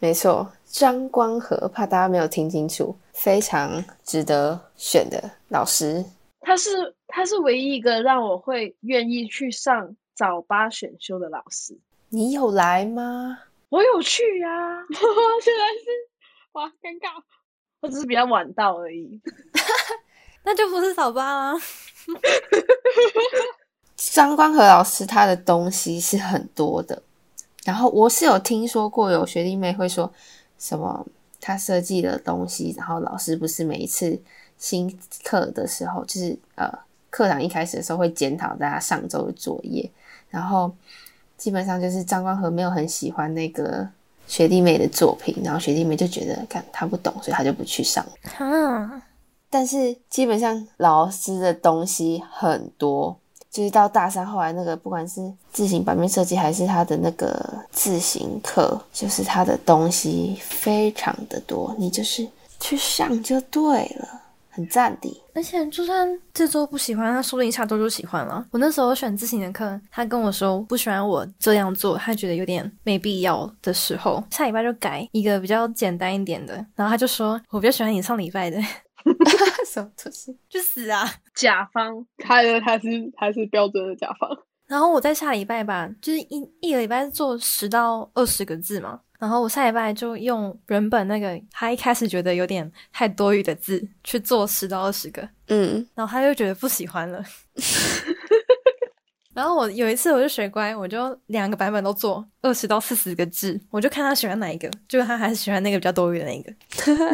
[0.00, 6.04] 没错，张光和，怕大家没有听清楚，非常值得选的老师。
[6.40, 9.96] 他是他是唯一一个让我会愿意去上。
[10.18, 11.78] 早八选修的老师，
[12.08, 13.38] 你有来吗？
[13.68, 14.48] 我有去呀，
[14.90, 15.86] 现在是
[16.54, 17.22] 哇，尴尬，
[17.78, 19.20] 我只是比较晚到而已，
[20.42, 21.60] 那就不是早八了。
[23.94, 27.00] 张光和老师他的东西是很多的，
[27.64, 30.12] 然后我是有听说过有学弟妹会说
[30.58, 31.06] 什么
[31.40, 34.20] 他设计的东西，然后老师不是每一次
[34.56, 36.68] 新课的时候，就是呃
[37.08, 39.88] 课堂一开始的时候会检讨大家上周的作业。
[40.30, 40.70] 然后
[41.36, 43.88] 基本上就是张光和没有很喜欢那个
[44.26, 48.04] 学弟妹的作品，然后学弟妹就觉得看他不懂，所以他就不去上。
[48.38, 49.02] 啊！
[49.50, 53.16] 但是基本上老师的东西很多，
[53.50, 62.28] 就是到大三后来那个不管是字形版面设计还是他的那个字形课，就是他的东西非常的多，你就是
[62.60, 64.20] 去上就对了。
[64.58, 68.44] 很赞的，而且就算这周不喜欢，他说不定下周就喜欢了。
[68.50, 76.54] 我那时候选自行的课，他跟我说不喜欢我这样做，他觉得有点没必要的时候，下礼拜就改一个比较简单一点的。
[76.74, 78.60] 然后他就说，我比较喜欢你上礼拜的，
[79.64, 80.36] 什么东西？
[80.50, 81.08] 去死啊！
[81.36, 84.28] 甲方，他的他是他是标准的甲方。
[84.66, 89.00] 然后我在下礼拜吧，就是一一个礼拜做十到二十个字嘛。
[89.18, 97.22] 然后我下礼拜就用原本那个他一开始觉得有点太多余的字去做十到二十个，嗯，然后他就觉得不喜欢了。
[99.34, 106.52] 然后我有一次我就学乖，我就两个版本都做二十到四十个字，我就看他喜欢哪一个，就他还是喜欢那个比较多余的那个，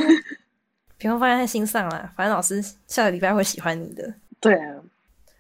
[0.99, 4.15] 不用放在心上啦，反正老师下个礼拜会喜欢你的。
[4.41, 4.75] 对啊，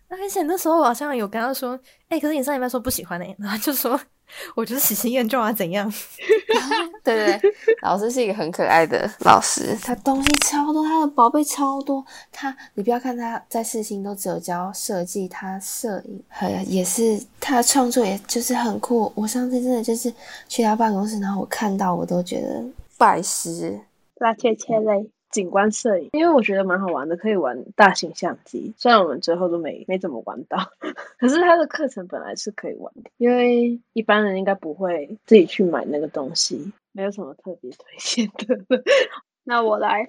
[0.08, 4.00] 而且那时候我好像有跟他说，哎，可是你上礼拜说不喜欢呢，然后就说。
[4.54, 5.92] 我就是喜新厌旧啊，怎样？
[7.04, 12.04] 对对对，老师是一个很可爱的老师，他东西超多，他的宝贝超多。
[12.32, 19.12] 他，你不要看他在世新都只有教设计，他摄影，还也是他的创作，也就是很酷。
[19.14, 20.12] 我上次真的就是
[20.48, 22.64] 去他办公室，然后我看到我都觉得
[22.96, 23.78] 拜师。
[24.16, 28.72] 拉切切嘞，景观摄影，因为我觉得蛮好玩的，可以玩大型相机。
[28.78, 30.56] 虽然我们最后都没没怎么玩到，
[31.18, 38.82] 可是他的课程本来是可以玩的，因为一般人应该不会自己去买那个东西，没有什么特别推荐的。
[39.42, 40.08] 那我来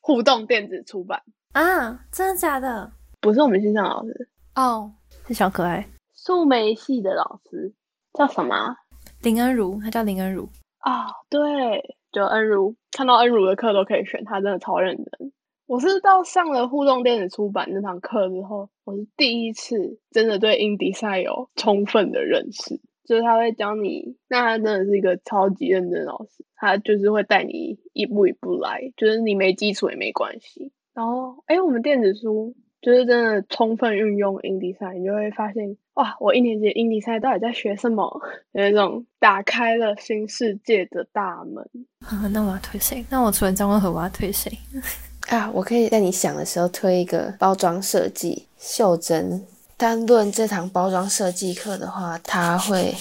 [0.00, 2.90] 互动电子出版，啊，真的假的？
[3.20, 4.92] 不是我们线上老师，哦，
[5.28, 7.72] 是小可爱素梅系的老师
[8.12, 8.76] 叫什么啊？
[9.22, 10.48] 林恩如，他叫林恩如。
[10.80, 15.32] 啊，对，就恩如，看到恩如的课都可以选，他真的超认真。
[15.66, 22.80] 我是到上了互动电子出版那堂课之后，我是第一次真的对 InDesign 有充分的认识。
[23.04, 30.72] 就是他会教你，那他真的是一个超级认真老师，他就是会带你一步一步来，就是你没基础也没关系。
[30.94, 32.54] 然后，哎，我们电子书
[32.86, 38.08] 就是真的充分运用 InDesign，你就会发现，哇，我一年级 InDesign 到底在学什么？
[38.54, 41.68] 有一种打开了新世界的大门。
[42.06, 43.04] 啊，那我要推谁？
[43.10, 44.56] 那我除了张文和，我要推谁？
[45.26, 49.44] 啊，我可以在你想的时候推一个包装设计，秀珍。
[49.76, 52.94] 单论这堂包装设计课的话，他会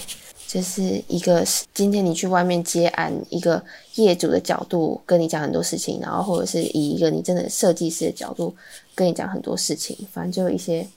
[0.55, 3.61] 就是一个今天你去外面接案，一个
[3.95, 8.55] 业主的角度跟你讲很多事情，然后或者是以一个你真的设计师的角度
[8.95, 10.87] 跟你讲很多事情，反正就一些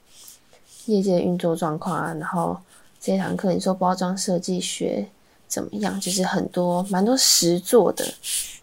[0.87, 2.15] 业界的运作状况啊。
[2.21, 2.57] 然后
[3.01, 5.05] 这堂课你说包装设计学
[5.49, 8.05] 怎么样，就是很多蛮多实做的，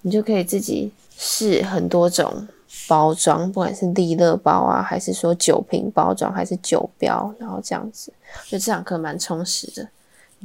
[0.02, 2.48] 你就可以自己试很多种。
[2.88, 8.14] 包装，不管是利乐包啊，还是说酒瓶包装，还是酒标，然后这样子，
[8.48, 9.90] 就这堂课蛮充实的。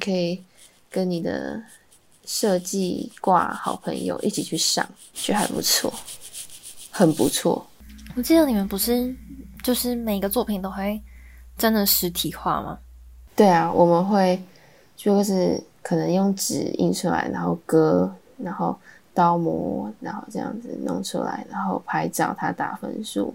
[0.00, 0.42] 你可以
[0.90, 1.62] 跟你的
[2.24, 5.92] 设计挂好朋友一起去上，觉得还不错，
[6.90, 7.66] 很不错。
[8.16, 9.14] 我记得你们不是
[9.62, 10.98] 就是每个作品都会
[11.58, 12.78] 真的实体化吗？
[13.36, 14.42] 对啊，我们会
[14.96, 18.74] 就是可能用纸印出来，然后割，然后。
[19.12, 23.34] 刀模，然后这样子弄出来，然后拍照，它打分数，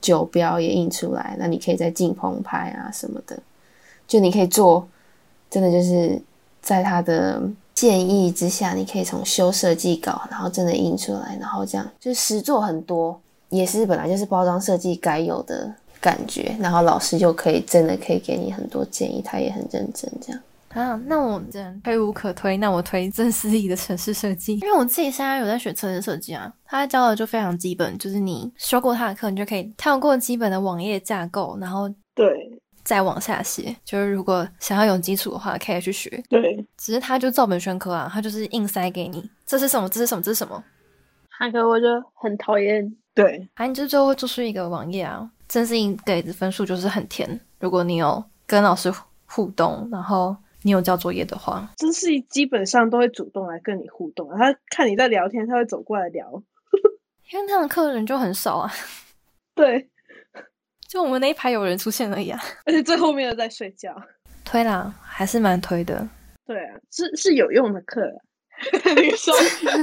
[0.00, 1.34] 酒标也印出来。
[1.40, 3.42] 那你可以在镜棚拍啊什么的，
[4.06, 4.86] 就你可以做，
[5.54, 6.20] 真的就是
[6.60, 7.40] 在他的
[7.74, 16.56] 建议之下，你可以从修设计稿，然后真的印出来，然后这样就实做很多，也是本来就是包装设计该有的感觉。
[16.58, 20.42] 然后老师就可以真的可以给你很多建议，他也很认真这样。
[20.70, 32.26] 啊，那我真推无可推，那我推郑思怡的城市设计，因为我自己现在有在学城市设计啊，他教的就非常基本，就是你修过他的课，你就可以跳过基本的网页架构，然后对，
[32.84, 33.74] 再往下写。
[33.84, 36.22] 就是如果想要有基础的话，可以去学。
[36.28, 39.88] 对，只是他就照本宣科啊，他就是硬塞给你，这是什么？
[39.88, 40.22] 这是什么？
[40.22, 40.62] 这是什么？
[41.40, 42.94] 那个我就很讨厌。
[43.14, 45.28] 对，反正就最后会做出一个网页啊。
[45.48, 48.92] 郑思怡给的分数就是很甜，如果你有跟老师
[49.26, 50.36] 互动，然后。
[50.66, 54.30] 你有交作业的话，真是基本上都会主动来跟你互动。
[54.30, 56.42] 他看你在聊天，他会走过来聊。
[57.30, 58.72] 因为那的客人就很少啊。
[59.54, 59.90] 对，
[60.94, 62.40] 就我们那一排有人出现而已啊。
[62.64, 63.92] 而且最后面的在睡觉。
[64.44, 66.08] 推啦，还是蛮推的。
[66.46, 68.00] 对啊，是是有用的课。
[68.94, 69.34] 你说，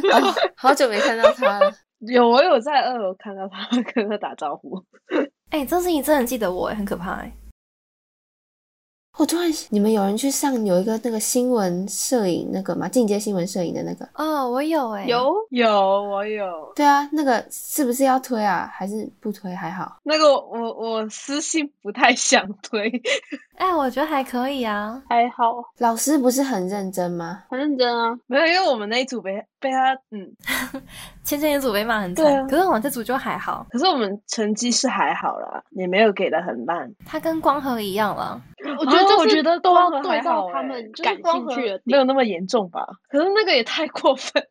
[0.56, 1.70] 好久没看到他了。
[2.00, 4.82] 有，我有在二楼看到他，跟他打招呼。
[5.50, 7.30] 哎，这事情真的记得我，很可怕哎。
[9.18, 12.88] 我突然，你们有人去上有一个那个新闻摄影那个吗？
[12.88, 14.08] 进阶新闻摄影的那个？
[14.16, 16.72] 哦，我有哎，有有我有。
[16.76, 18.72] 对啊，那个是不是要推啊？
[18.74, 20.00] 还是不推还好？
[20.04, 22.90] 那个我我私信不太想推。
[23.58, 25.64] 哎，我觉得还可以啊，还好。
[25.78, 27.44] 老师不是很认真吗？
[27.50, 30.28] 很认真啊，没有，因为我们那一组被被他嗯，
[31.24, 33.66] 芊芊一组被骂很惨，可是我们这组就还好。
[33.70, 36.92] 可是我们成绩是还好啦，也没有给的很烂。
[37.06, 38.42] 他跟光和一样了。
[38.80, 42.88] 我觉得，我觉得都对照他们感兴趣的，没有那么严重吧？
[43.10, 44.44] 可是那个也太过分，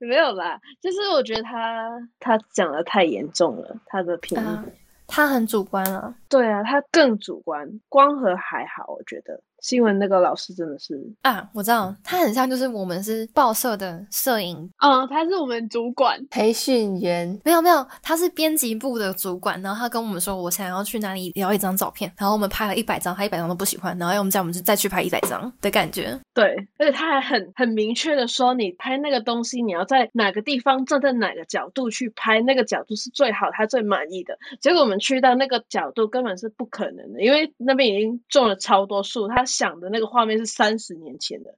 [0.00, 0.58] 没有啦。
[0.80, 4.72] 就是我觉得他他讲的太严重了，他的评语，
[5.10, 6.14] 他很主观啊。
[6.28, 7.68] 对啊，他更主观。
[7.88, 9.42] 光和还好，我觉得。
[9.60, 34.38] 新闻那个老师真的是啊，我知道他很像，就是我们是报社的摄影，嗯，他是我们主管培训员，没有没有，他是编辑部的主管，然后他跟我们说，我想要去哪里要一张照片，然后我们拍了一百张，他一百张都不喜欢，然后要我们叫我们再去拍一百张的感觉，对，而且他还很很明确的说，你拍那个东西，你要在哪个地方站在哪个角度去拍，那个角度是最好，他最满意的。
[34.58, 39.44] 结果我们去到那个角度根本是不可能的，因为那边已经种了超多树，他。
[39.50, 41.54] 想的那个画面是三十年前的，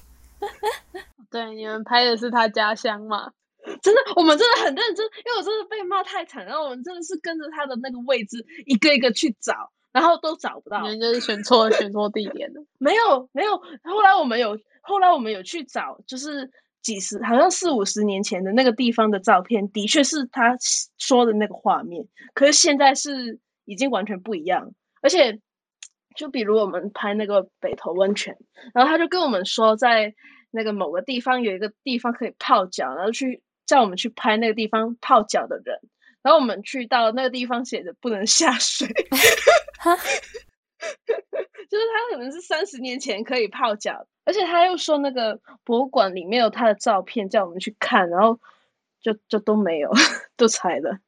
[1.30, 3.30] 对，你们拍的是他家乡嘛？
[3.80, 9.54] 真的，我们真的很认真，因为我真的被骂太惨，然后我们真的是跟着他的那个位置一个一个去找，
[9.90, 12.62] 然后都找不到，你们就是选错选错地点了。
[12.78, 16.50] 没有没有，后来我们有后来我们有去找，就是
[16.82, 20.54] 几十，好像四五十年前的那个地方的照片，的确是他
[20.98, 22.06] 说的那个画面。
[22.34, 25.40] 可是现在是已经完全不一样，而且
[26.14, 28.36] 就比如我们拍那个北投温泉，
[28.72, 30.14] 然后他就跟我们说，在
[30.50, 35.78] 那个某个地方有一个地方可以泡脚，然后去叫我们去拍那个地方泡脚的人。
[36.22, 38.88] 然后我们去到那个地方，写着不能下水。
[41.68, 48.38] 就是他可能是三十年前可以泡脚，而且他又说那个博物馆里面有他的照片，叫我们去看，然后
[49.00, 49.90] 就就都没有，
[50.36, 50.98] 都拆了，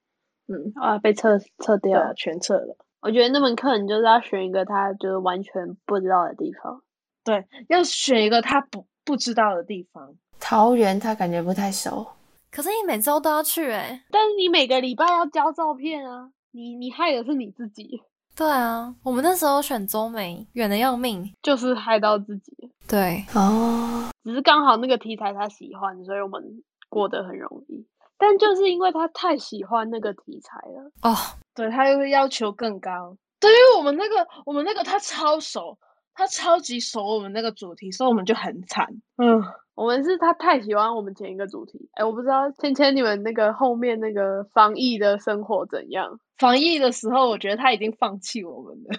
[0.49, 2.77] 嗯啊，被撤撤掉了，全撤了。
[3.07, 5.53] 我觉得那门课你就是要选一个他就是完全
[5.87, 6.83] 不知道的地方，
[7.23, 10.13] 对，要选一个他不不知道的地方。
[10.41, 12.05] 桃园他感觉不太熟，
[12.51, 18.03] 可是你每周都要去哎，但是你每个礼拜要交照片啊，你你害的是你自己。
[18.35, 22.53] 对啊，我们那时候选中美，远的要命，就是害到自己。
[22.89, 26.43] 对哦，只是刚好那个题材他喜欢，所以我们
[26.89, 27.87] 过得很容易。
[28.19, 31.15] 但就是因为他太喜欢那个题材了哦，
[31.55, 33.17] 对他又要求更高。
[33.39, 35.79] 对于我们那个，我们那个他超熟，
[36.15, 38.87] 他超级熟我们那个主题，所以我们就很惨。
[39.19, 39.43] 嗯。
[39.77, 46.19] 我们是他太喜欢我们前一个主题，哎，我不知道芊芊你们那个后面那个防疫的生活怎样？
[46.39, 48.99] 防疫的时候，我觉得他已经放弃我们了，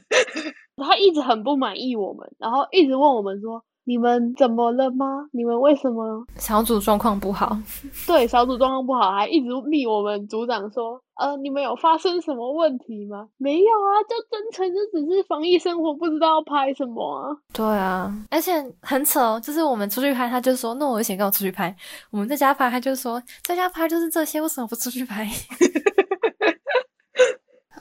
[0.78, 3.65] 他一直很不满意我们，然后一直问我们说。
[3.88, 5.29] 你们怎么了吗？
[5.31, 7.57] 你们为什么小组状况不好？
[8.05, 13.29] 对，小组状况不好，还一直密我们组长说，呃，你们有发生什么问题吗？
[13.38, 17.31] 没有啊，就真诚，就只是防疫生活，不知道拍什么啊。
[17.53, 21.73] 对啊，而且很扯哦，就是我们出去拍，他就说，那我先跟我出去拍；
[22.11, 25.25] 我们在家拍，他就说，在家拍就是这些，为什么不出去拍？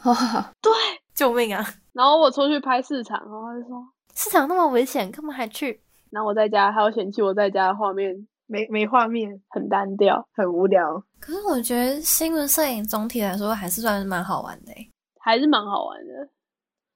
[0.05, 0.15] 哇，
[0.63, 0.73] 对，
[1.17, 1.67] 救命啊！
[1.93, 3.85] 然后我出去拍市场，然后他就说，
[4.15, 5.81] 市场那么危险，干嘛还去？
[6.11, 11.03] 然后我在家还要嫌弃我在家的画面没没画面，很单调，很无聊。
[11.19, 14.73] 可是我觉得新闻摄影总体来说还是算是蛮好玩的，
[15.21, 16.29] 还是蛮好玩的，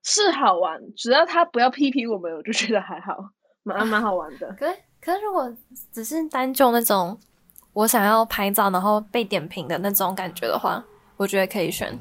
[0.05, 0.81] 是好玩。
[0.97, 3.17] 只要他不要批评我们，我就觉得还好，
[3.65, 4.47] 蛮蛮好玩的。
[4.59, 5.53] 可是可是如果
[5.93, 7.19] 只是单就那种
[7.73, 10.85] 我想要拍照然后被点评的那种感觉的话，
[11.17, 11.99] 我觉得可以选。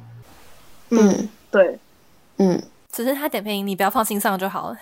[0.92, 1.80] 嗯，对，
[2.38, 4.78] 嗯，只是他点评你不要放心上就好了。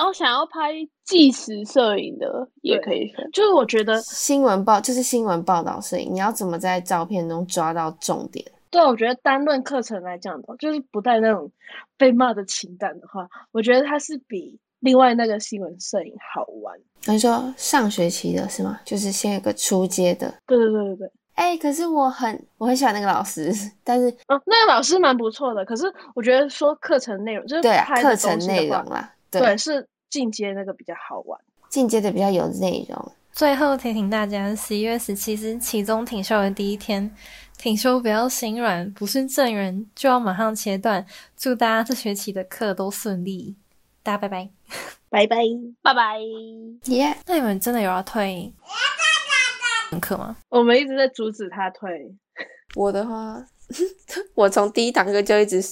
[0.00, 0.72] 然后想要拍
[1.04, 8.42] 纪实摄影的也可以选，就是我觉得新闻报就是新闻报道摄影，你要怎么在照片中抓到重点？
[8.70, 11.52] 对，我觉得单论课程来讲的，就是不带那种
[11.98, 16.74] 被骂的情感的话，我觉得它是比另外那个新闻摄影好玩。
[17.04, 18.80] 你说上学期的是吗？
[18.86, 20.32] 就是先有个初阶的。
[20.46, 21.12] 对对对对对。
[21.34, 23.52] 哎，可是我很我很喜欢那个老师，
[23.84, 25.62] 但是哦，那个老师蛮不错的。
[25.66, 29.12] 可是我觉得说课程内容就是对啊，课程内容啦。
[29.32, 33.12] 对，是进阶那个比较好玩，进阶的比较有内容。
[33.32, 37.14] 最后提醒大家，十一月十七是期中挺休的第一天，
[37.56, 41.06] 挺休不要心软，不是正人就要马上切断。
[41.36, 43.54] 祝大家这学期的课都顺利，
[44.02, 44.50] 大家拜拜，
[45.08, 45.36] 拜拜，
[45.80, 46.18] 拜拜，
[46.86, 47.16] 耶！
[47.24, 48.52] 那你们真的有要退
[50.00, 50.36] 课吗？
[50.48, 52.12] 我们一直在阻止他退。
[52.74, 53.44] 我的话，
[54.34, 55.62] 我从第一堂课就一直。